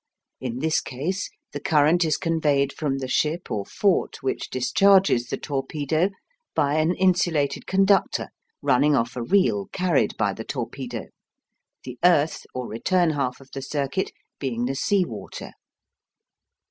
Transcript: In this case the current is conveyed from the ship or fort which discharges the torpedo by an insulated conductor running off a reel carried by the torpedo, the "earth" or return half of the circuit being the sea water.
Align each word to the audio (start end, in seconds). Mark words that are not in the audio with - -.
In 0.39 0.57
this 0.57 0.81
case 0.81 1.29
the 1.51 1.59
current 1.59 2.03
is 2.03 2.17
conveyed 2.17 2.73
from 2.73 2.97
the 2.97 3.07
ship 3.07 3.51
or 3.51 3.67
fort 3.67 4.23
which 4.23 4.49
discharges 4.49 5.27
the 5.29 5.37
torpedo 5.37 6.09
by 6.55 6.79
an 6.79 6.95
insulated 6.95 7.67
conductor 7.67 8.29
running 8.63 8.95
off 8.95 9.15
a 9.15 9.21
reel 9.21 9.67
carried 9.71 10.17
by 10.17 10.33
the 10.33 10.43
torpedo, 10.43 11.05
the 11.83 11.99
"earth" 12.03 12.47
or 12.55 12.67
return 12.67 13.11
half 13.11 13.39
of 13.39 13.51
the 13.53 13.61
circuit 13.61 14.11
being 14.39 14.65
the 14.65 14.73
sea 14.73 15.05
water. 15.05 15.51